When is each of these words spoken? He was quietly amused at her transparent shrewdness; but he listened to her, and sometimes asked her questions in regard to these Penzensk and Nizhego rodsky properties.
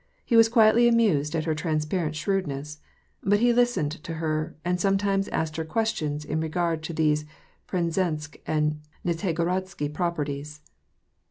He 0.25 0.35
was 0.35 0.49
quietly 0.49 0.87
amused 0.87 1.35
at 1.35 1.43
her 1.45 1.53
transparent 1.53 2.15
shrewdness; 2.15 2.79
but 3.21 3.37
he 3.39 3.53
listened 3.53 3.91
to 4.03 4.15
her, 4.15 4.55
and 4.65 4.81
sometimes 4.81 5.27
asked 5.27 5.57
her 5.57 5.63
questions 5.63 6.25
in 6.25 6.39
regard 6.41 6.81
to 6.81 6.93
these 6.93 7.23
Penzensk 7.67 8.37
and 8.47 8.81
Nizhego 9.05 9.45
rodsky 9.45 9.93
properties. 9.93 10.61